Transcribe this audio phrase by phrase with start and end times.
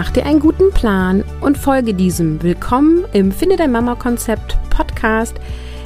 [0.00, 2.42] Mach dir einen guten Plan und folge diesem.
[2.42, 5.36] Willkommen im Finde dein Mama Konzept Podcast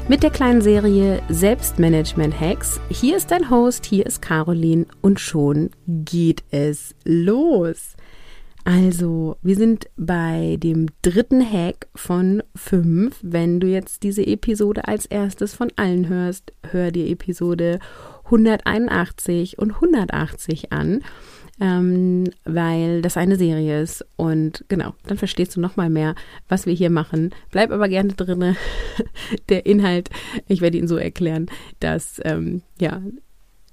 [0.07, 2.81] mit der kleinen Serie Selbstmanagement Hacks.
[2.89, 7.97] Hier ist dein Host, hier ist Caroline und schon geht es los.
[8.63, 13.19] Also, wir sind bei dem dritten Hack von fünf.
[13.21, 17.81] Wenn du jetzt diese Episode als erstes von allen hörst, hör dir Episode
[18.27, 21.03] 181 und 180 an
[21.61, 24.05] ähm, weil das eine Serie ist.
[24.17, 26.15] Und genau, dann verstehst du nochmal mehr,
[26.49, 27.31] was wir hier machen.
[27.51, 28.57] Bleib aber gerne drinne.
[29.49, 30.11] Der Inhalt,
[30.49, 31.47] ich werde ihn so erklären,
[31.81, 33.01] dass ähm, ja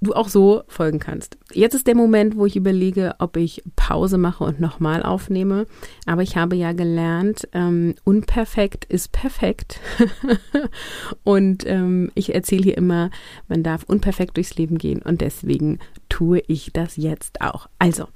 [0.02, 1.38] du auch so folgen kannst.
[1.52, 5.66] Jetzt ist der Moment, wo ich überlege, ob ich Pause mache und nochmal aufnehme.
[6.06, 9.80] Aber ich habe ja gelernt, ähm, unperfekt ist perfekt.
[11.22, 13.10] und ähm, ich erzähle hier immer,
[13.48, 15.00] man darf unperfekt durchs Leben gehen.
[15.02, 15.78] Und deswegen
[16.12, 17.70] tue ich das jetzt auch.
[17.78, 18.06] Also,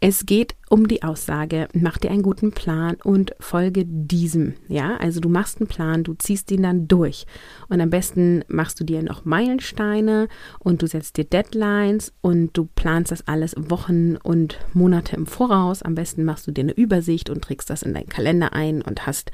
[0.00, 4.54] es geht um die Aussage, mach dir einen guten Plan und folge diesem.
[4.66, 7.26] Ja, also du machst einen Plan, du ziehst ihn dann durch.
[7.68, 10.26] Und am besten machst du dir noch Meilensteine
[10.58, 15.80] und du setzt dir Deadlines und du planst das alles Wochen und Monate im Voraus.
[15.82, 19.06] Am besten machst du dir eine Übersicht und trägst das in deinen Kalender ein und
[19.06, 19.30] hast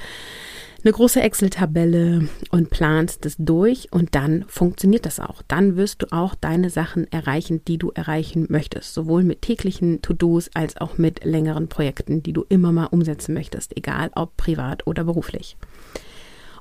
[0.85, 5.43] eine große Excel-Tabelle und planst es durch und dann funktioniert das auch.
[5.49, 10.51] Dann wirst du auch deine Sachen erreichen, die du erreichen möchtest, sowohl mit täglichen To-Dos
[10.55, 15.05] als auch mit längeren Projekten, die du immer mal umsetzen möchtest, egal ob privat oder
[15.05, 15.57] beruflich.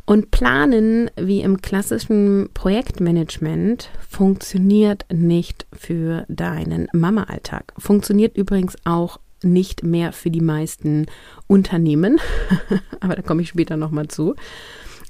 [0.06, 7.74] Und planen wie im klassischen Projektmanagement funktioniert nicht für deinen Mama-Alltag.
[7.78, 11.06] Funktioniert übrigens auch nicht mehr für die meisten
[11.48, 12.20] Unternehmen,
[13.00, 14.36] aber da komme ich später nochmal zu.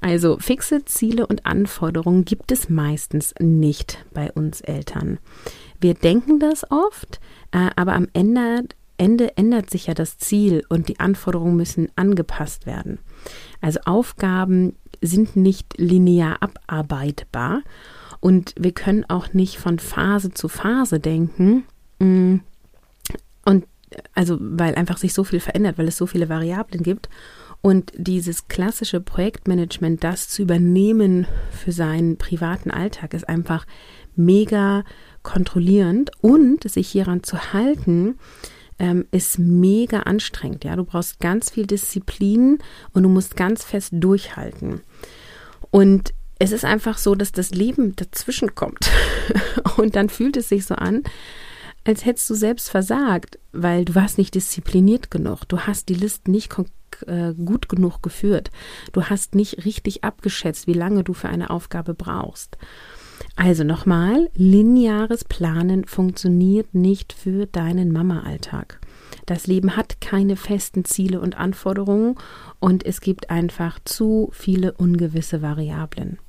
[0.02, 5.20] Also fixe Ziele und Anforderungen gibt es meistens nicht bei uns Eltern.
[5.82, 7.20] Wir denken das oft,
[7.52, 8.66] äh, aber am Ende,
[8.98, 13.00] Ende ändert sich ja das Ziel und die Anforderungen müssen angepasst werden.
[13.60, 17.62] Also Aufgaben sind nicht linear abarbeitbar
[18.22, 21.66] und wir können auch nicht von Phase zu Phase denken.
[24.14, 27.10] Also weil einfach sich so viel verändert, weil es so viele Variablen gibt.
[27.62, 33.66] Und dieses klassische Projektmanagement, das zu übernehmen für seinen privaten Alltag, ist einfach
[34.16, 34.84] mega
[35.24, 38.16] kontrollierend und sich hieran zu halten,
[38.80, 40.64] ähm, ist mega anstrengend.
[40.64, 42.60] Ja, du brauchst ganz viel Disziplin
[42.94, 44.82] und du musst ganz fest durchhalten.
[45.70, 48.90] Und es ist einfach so, dass das Leben dazwischen kommt.
[49.78, 51.04] und dann fühlt es sich so an,
[51.86, 55.46] als hättest du selbst versagt, weil du warst nicht diszipliniert genug.
[55.48, 56.50] Du hast die Listen nicht
[57.08, 58.52] äh, gut genug geführt.
[58.92, 62.58] Du hast nicht richtig abgeschätzt, wie lange du für eine Aufgabe brauchst.
[63.36, 68.80] Also nochmal, lineares Planen funktioniert nicht für deinen Mama-Alltag.
[69.26, 72.16] Das Leben hat keine festen Ziele und Anforderungen
[72.60, 76.20] und es gibt einfach zu viele ungewisse Variablen.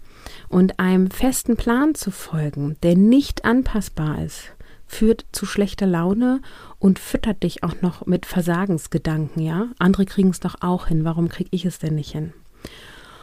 [0.49, 4.55] Und einem festen Plan zu folgen, der nicht anpassbar ist,
[4.91, 6.43] führt zu schlechter Laune
[6.81, 9.69] und füttert dich auch noch mit Versagensgedanken, ja?
[9.79, 12.33] Andere kriegen es doch auch hin, warum kriege ich es denn nicht hin?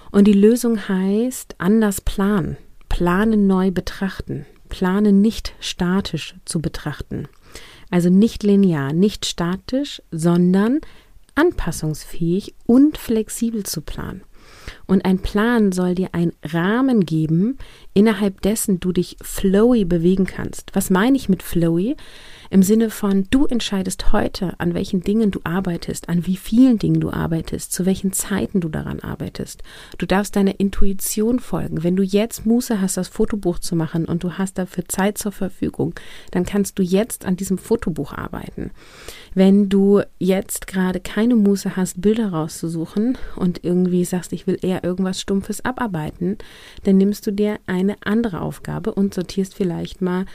[0.10, 2.56] Und die Lösung heißt anders planen,
[2.88, 7.28] planen neu betrachten, planen nicht statisch zu betrachten.
[7.92, 10.80] Also nicht linear, nicht statisch, sondern
[11.36, 14.22] anpassungsfähig und flexibel zu planen.
[14.86, 17.58] Und ein Plan soll dir einen Rahmen geben,
[17.94, 20.72] innerhalb dessen du dich flowy bewegen kannst.
[20.74, 21.96] Was meine ich mit flowy?
[22.50, 27.02] Im Sinne von, du entscheidest heute, an welchen Dingen du arbeitest, an wie vielen Dingen
[27.02, 29.64] du arbeitest, zu welchen Zeiten du daran arbeitest.
[29.98, 31.84] Du darfst deiner Intuition folgen.
[31.84, 35.32] Wenn du jetzt Muße hast, das Fotobuch zu machen und du hast dafür Zeit zur
[35.32, 35.94] Verfügung,
[36.32, 38.72] dann kannst du jetzt an diesem Fotobuch arbeiten.
[39.34, 44.84] Wenn du jetzt gerade keine Muße hast, Bilder rauszusuchen und irgendwie sagst, ich will eher
[44.84, 46.38] irgendwas Stumpfes abarbeiten,
[46.84, 50.26] dann nimmst du dir eine andere Aufgabe und sortierst vielleicht mal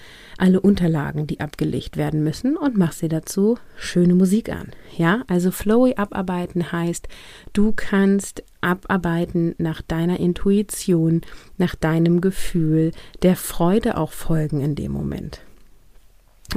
[0.42, 4.72] alle Unterlagen, die abgelegt werden müssen und machst dir dazu schöne Musik an.
[4.96, 7.06] Ja, also flowy abarbeiten heißt,
[7.52, 11.20] du kannst abarbeiten nach deiner Intuition,
[11.58, 12.90] nach deinem Gefühl,
[13.22, 15.42] der Freude auch folgen in dem Moment.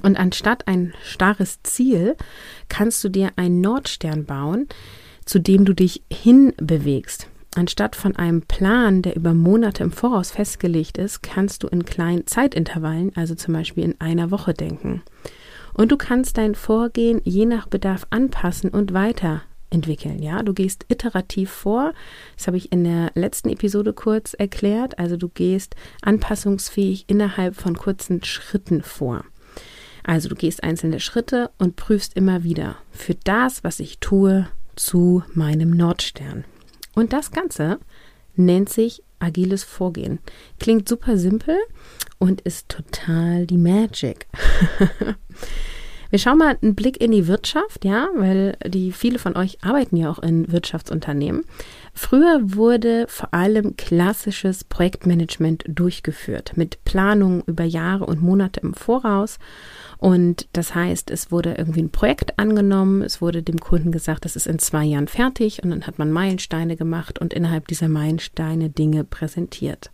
[0.01, 2.15] Und anstatt ein starres Ziel
[2.69, 4.67] kannst du dir einen Nordstern bauen,
[5.25, 7.27] zu dem du dich hinbewegst.
[7.55, 12.27] Anstatt von einem Plan, der über Monate im Voraus festgelegt ist, kannst du in kleinen
[12.27, 15.01] Zeitintervallen, also zum Beispiel in einer Woche denken.
[15.73, 20.21] Und du kannst dein Vorgehen je nach Bedarf anpassen und weiterentwickeln.
[20.21, 21.93] Ja, du gehst iterativ vor.
[22.35, 24.99] Das habe ich in der letzten Episode kurz erklärt.
[24.99, 29.23] Also du gehst anpassungsfähig innerhalb von kurzen Schritten vor.
[30.03, 35.23] Also du gehst einzelne Schritte und prüfst immer wieder für das, was ich tue, zu
[35.33, 36.43] meinem Nordstern.
[36.95, 37.79] Und das Ganze
[38.35, 40.19] nennt sich agiles Vorgehen.
[40.59, 41.57] Klingt super simpel
[42.17, 44.27] und ist total die Magic.
[46.15, 49.97] Wir schauen mal einen Blick in die Wirtschaft, ja, weil die viele von euch arbeiten
[49.97, 51.43] ja auch in Wirtschaftsunternehmen.
[51.93, 59.39] Früher wurde vor allem klassisches Projektmanagement durchgeführt mit Planung über Jahre und Monate im Voraus.
[59.97, 64.37] Und das heißt, es wurde irgendwie ein Projekt angenommen, es wurde dem Kunden gesagt, das
[64.37, 68.69] ist in zwei Jahren fertig und dann hat man Meilensteine gemacht und innerhalb dieser Meilensteine
[68.69, 69.91] Dinge präsentiert.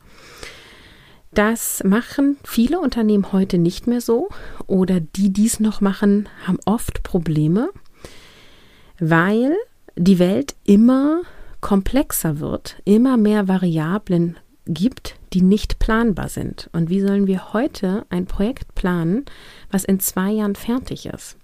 [1.33, 4.29] Das machen viele Unternehmen heute nicht mehr so
[4.67, 7.69] oder die dies noch machen, haben oft Probleme,
[8.99, 9.55] weil
[9.95, 11.21] die Welt immer
[11.61, 14.37] komplexer wird, immer mehr Variablen
[14.67, 16.69] gibt, die nicht planbar sind.
[16.73, 19.25] Und wie sollen wir heute ein Projekt planen,
[19.71, 21.37] was in zwei Jahren fertig ist?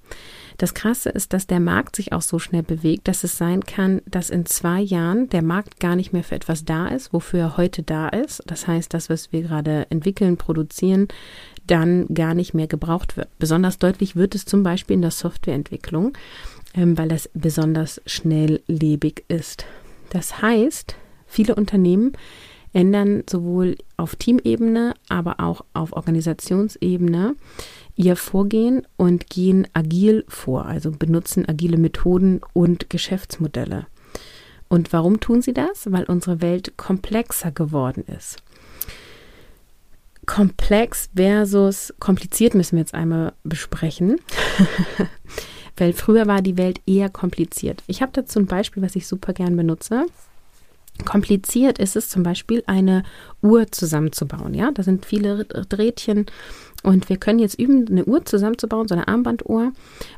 [0.57, 4.01] Das Krasse ist, dass der Markt sich auch so schnell bewegt, dass es sein kann,
[4.06, 7.57] dass in zwei Jahren der Markt gar nicht mehr für etwas da ist, wofür er
[7.57, 8.42] heute da ist.
[8.48, 11.07] Das heißt, das, was wir gerade entwickeln, produzieren,
[11.68, 13.30] dann gar nicht mehr gebraucht wird.
[13.38, 16.18] Besonders deutlich wird es zum Beispiel in der Softwareentwicklung,
[16.74, 19.65] ähm, weil das besonders schnelllebig ist.
[20.10, 20.95] Das heißt,
[21.27, 22.13] viele Unternehmen
[22.74, 27.36] ändern sowohl auf Teamebene, aber auch auf Organisationsebene
[27.98, 33.88] ihr Vorgehen und gehen agil vor, also benutzen agile Methoden und Geschäftsmodelle.
[34.70, 35.92] Und warum tun sie das?
[35.92, 38.38] Weil unsere Welt komplexer geworden ist.
[40.26, 44.20] Komplex versus kompliziert müssen wir jetzt einmal besprechen.
[45.78, 47.84] Weil früher war die Welt eher kompliziert.
[47.88, 50.06] Ich habe dazu ein Beispiel, was ich super gern benutze.
[51.06, 53.04] Kompliziert ist es zum Beispiel, eine
[53.42, 54.54] Uhr zusammenzubauen.
[54.54, 56.26] Ja, da sind viele Drähtchen
[56.84, 59.72] und wir können jetzt üben, eine Uhr zusammenzubauen, so eine Armbanduhr.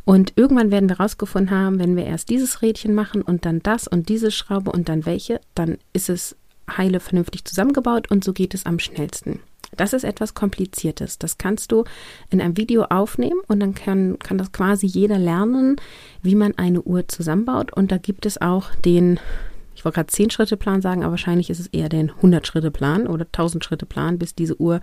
[0.06, 3.88] Und irgendwann werden wir herausgefunden haben, wenn wir erst dieses Rädchen machen und dann das
[3.88, 6.36] und diese Schraube und dann welche, dann ist es
[6.78, 9.40] heile vernünftig zusammengebaut und so geht es am schnellsten.
[9.78, 11.20] Das ist etwas Kompliziertes.
[11.20, 11.84] Das kannst du
[12.30, 15.78] in einem Video aufnehmen und dann kann, kann das quasi jeder lernen,
[16.22, 17.72] wie man eine Uhr zusammenbaut.
[17.74, 19.20] Und da gibt es auch den
[19.80, 24.36] ich wollte gerade 10-Schritte-Plan sagen, aber wahrscheinlich ist es eher den 100-Schritte-Plan oder 1000-Schritte-Plan, bis
[24.36, 24.82] diese Uhr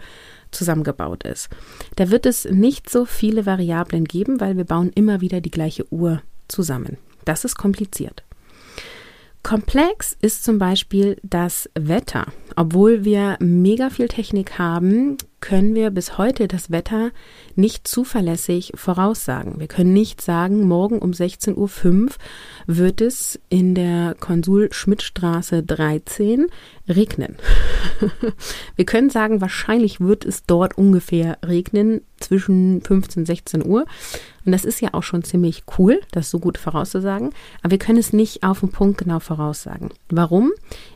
[0.52, 1.50] zusammengebaut ist.
[1.96, 5.84] Da wird es nicht so viele Variablen geben, weil wir bauen immer wieder die gleiche
[5.92, 6.96] Uhr zusammen.
[7.26, 8.25] Das ist kompliziert.
[9.46, 12.26] Komplex ist zum Beispiel das Wetter.
[12.56, 17.12] Obwohl wir mega viel Technik haben, können wir bis heute das Wetter
[17.54, 19.60] nicht zuverlässig voraussagen.
[19.60, 22.08] Wir können nicht sagen, morgen um 16.05 Uhr
[22.66, 26.48] wird es in der Konsul-Schmidt-Straße 13
[26.88, 27.36] regnen.
[28.74, 33.84] wir können sagen, wahrscheinlich wird es dort ungefähr regnen zwischen 15 und 16 Uhr.
[34.46, 37.30] Und das ist ja auch schon ziemlich cool, das so gut vorauszusagen.
[37.62, 39.90] Aber wir können es nicht auf den Punkt genau voraussagen.
[40.08, 40.52] Warum?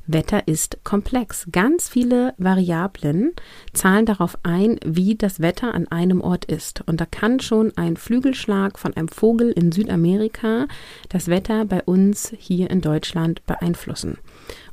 [0.06, 1.46] Wetter ist komplex.
[1.52, 3.32] Ganz viele Variablen
[3.72, 6.82] zahlen darauf ein, wie das Wetter an einem Ort ist.
[6.86, 10.66] Und da kann schon ein Flügelschlag von einem Vogel in Südamerika
[11.08, 14.18] das Wetter bei uns hier in Deutschland beeinflussen.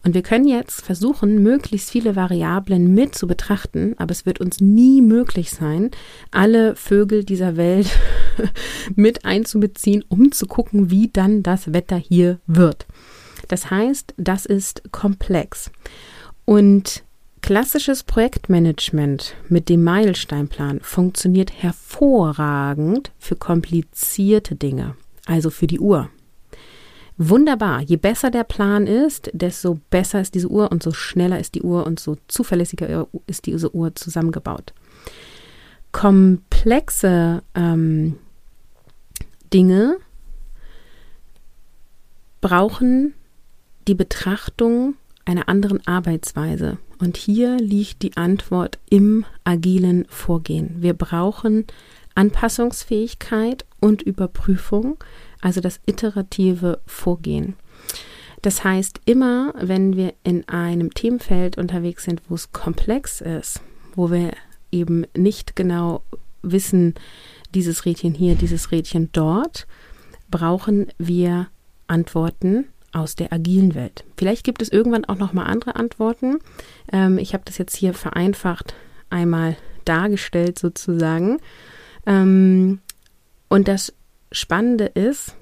[0.03, 4.61] Und wir können jetzt versuchen, möglichst viele Variablen mit zu betrachten, aber es wird uns
[4.61, 5.91] nie möglich sein,
[6.31, 7.89] alle Vögel dieser Welt
[8.95, 12.85] mit einzubeziehen, um zu gucken, wie dann das Wetter hier wird.
[13.47, 15.71] Das heißt, das ist komplex.
[16.45, 17.03] Und
[17.41, 26.09] klassisches Projektmanagement mit dem Meilensteinplan funktioniert hervorragend für komplizierte Dinge, also für die Uhr.
[27.17, 27.81] Wunderbar.
[27.81, 31.63] Je besser der Plan ist, desto besser ist diese Uhr und so schneller ist die
[31.63, 34.73] Uhr und so zuverlässiger ist diese Uhr zusammengebaut.
[35.91, 38.17] Komplexe ähm,
[39.51, 39.97] Dinge
[42.41, 43.13] brauchen
[43.87, 44.95] die Betrachtung
[45.25, 46.77] einer anderen Arbeitsweise.
[46.99, 50.75] Und hier liegt die Antwort im agilen Vorgehen.
[50.79, 51.65] Wir brauchen
[52.15, 54.97] Anpassungsfähigkeit und Überprüfung,
[55.41, 57.55] also das iterative Vorgehen.
[58.41, 63.61] Das heißt, immer wenn wir in einem Themenfeld unterwegs sind, wo es komplex ist,
[63.95, 64.31] wo wir
[64.71, 66.03] eben nicht genau
[66.43, 66.93] wissen,
[67.53, 69.67] dieses Rädchen hier, dieses Rädchen dort,
[70.29, 71.47] brauchen wir
[71.87, 74.03] Antworten aus der agilen Welt.
[74.17, 76.39] Vielleicht gibt es irgendwann auch noch mal andere Antworten.
[76.91, 78.75] Ähm, ich habe das jetzt hier vereinfacht
[79.09, 81.39] einmal dargestellt sozusagen.
[82.05, 82.79] Ähm,
[83.49, 83.93] und das
[84.31, 85.35] Spannende ist,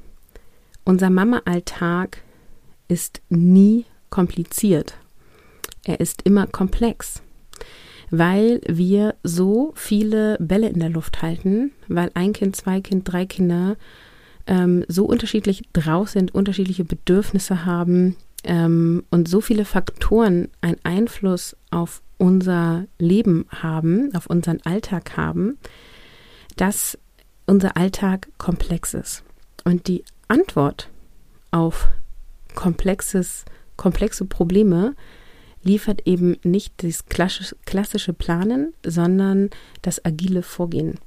[0.83, 2.21] unser Mama-Alltag
[2.87, 4.95] ist nie kompliziert.
[5.83, 7.21] Er ist immer komplex.
[8.11, 13.25] weil wir so viele Bälle in der Luft halten, weil ein Kind, zwei Kind, drei
[13.25, 13.77] Kinder
[14.47, 21.55] ähm, so unterschiedlich drauf sind, unterschiedliche Bedürfnisse haben ähm, und so viele Faktoren einen Einfluss
[21.71, 25.57] auf unser Leben haben, auf unseren Alltag haben,
[26.55, 26.97] dass
[27.45, 29.23] unser Alltag komplex ist.
[29.63, 30.89] Und die Antwort
[31.51, 31.87] auf
[32.55, 33.45] komplexes,
[33.77, 34.95] komplexe Probleme
[35.63, 39.49] liefert eben nicht das klassische Planen, sondern
[39.81, 40.99] das agile Vorgehen.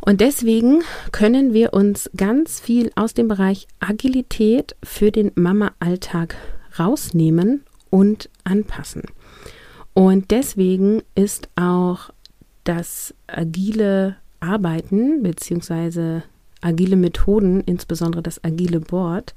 [0.00, 0.82] Und deswegen
[1.12, 6.34] können wir uns ganz viel aus dem Bereich Agilität für den Mama-Alltag
[6.76, 9.02] rausnehmen und anpassen.
[9.94, 12.10] Und deswegen ist auch
[12.64, 16.22] das agile Arbeiten bzw.
[16.60, 19.34] agile Methoden, insbesondere das agile Board,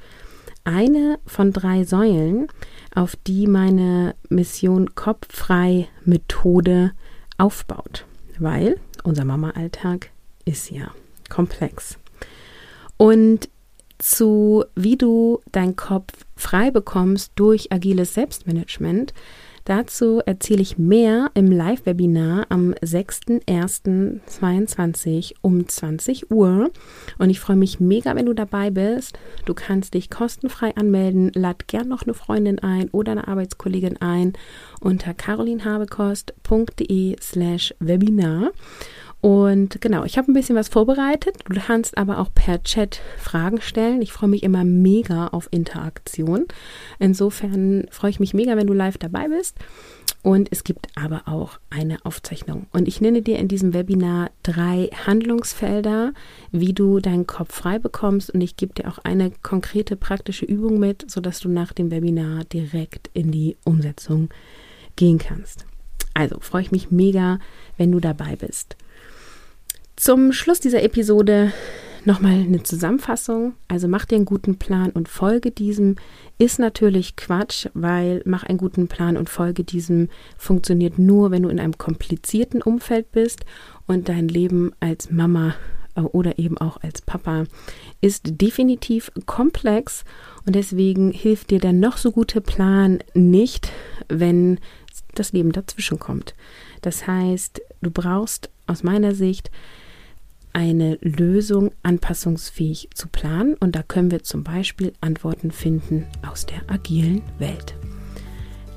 [0.63, 2.47] eine von drei Säulen,
[2.93, 6.91] auf die meine Mission Kopffrei Methode
[7.37, 8.05] aufbaut,
[8.39, 10.09] weil unser Mama-Alltag
[10.43, 10.91] ist ja
[11.29, 11.97] komplex.
[12.97, 13.49] Und
[13.97, 19.13] zu wie du deinen Kopf frei bekommst durch agiles Selbstmanagement,
[19.65, 26.71] dazu erzähle ich mehr im Live-Webinar am 6.1.22 um 20 Uhr.
[27.17, 29.19] Und ich freue mich mega, wenn du dabei bist.
[29.45, 31.31] Du kannst dich kostenfrei anmelden.
[31.33, 34.31] Lad gern noch eine Freundin ein oder eine Arbeitskollegin ein
[34.79, 38.51] unter carolinhabekost.de slash Webinar.
[39.25, 41.37] Und genau, ich habe ein bisschen was vorbereitet.
[41.49, 44.03] Du kannst aber auch per Chat Fragen stellen.
[44.03, 46.45] Ich freue mich immer mega auf Interaktion.
[46.99, 49.57] Insofern freue ich mich mega, wenn du live dabei bist.
[50.21, 52.67] Und es gibt aber auch eine Aufzeichnung.
[52.71, 56.13] Und ich nenne dir in diesem Webinar drei Handlungsfelder,
[56.51, 58.29] wie du deinen Kopf frei bekommst.
[58.29, 62.43] Und ich gebe dir auch eine konkrete praktische Übung mit, sodass du nach dem Webinar
[62.43, 64.29] direkt in die Umsetzung
[64.95, 65.65] gehen kannst.
[66.13, 67.39] Also freue ich mich mega,
[67.75, 68.77] wenn du dabei bist.
[69.95, 71.53] Zum Schluss dieser Episode
[72.03, 73.53] nochmal eine Zusammenfassung.
[73.69, 75.95] Also mach dir einen guten Plan und folge diesem.
[76.37, 81.49] Ist natürlich Quatsch, weil mach einen guten Plan und folge diesem funktioniert nur, wenn du
[81.49, 83.45] in einem komplizierten Umfeld bist
[83.87, 85.55] und dein Leben als Mama
[85.95, 87.45] äh, oder eben auch als Papa
[88.01, 90.03] ist definitiv komplex
[90.45, 93.71] und deswegen hilft dir der noch so gute Plan nicht,
[94.09, 94.59] wenn
[95.15, 96.35] das Leben dazwischen kommt.
[96.81, 99.49] Das heißt, du brauchst aus meiner Sicht
[100.55, 103.55] eine Lösung anpassungsfähig zu planen.
[103.59, 107.75] Und da können wir zum Beispiel Antworten finden aus der agilen Welt.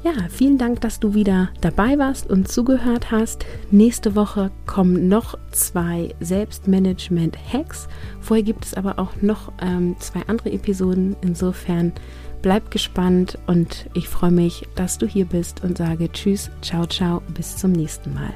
[0.05, 3.47] Ja, vielen Dank, dass du wieder dabei warst und zugehört hast.
[3.71, 7.89] Nächste Woche kommen noch zwei Selbstmanagement-Hacks.
[8.21, 11.17] Vorher gibt es aber auch noch ähm, zwei andere Episoden.
[11.21, 11.93] Insofern
[12.43, 17.23] bleib gespannt und ich freue mich, dass du hier bist und sage Tschüss, ciao, ciao,
[17.35, 18.33] bis zum nächsten Mal.